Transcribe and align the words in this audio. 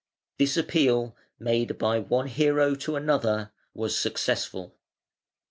This 0.39 0.57
appeal, 0.57 1.15
made 1.37 1.77
by 1.77 1.99
one 1.99 2.25
hero 2.25 2.73
to 2.73 2.95
another, 2.95 3.51
was 3.75 3.95
successful. 3.95 4.73